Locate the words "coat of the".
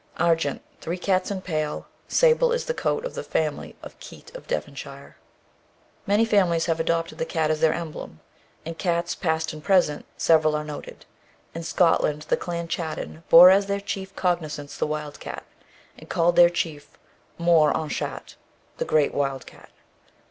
2.73-3.21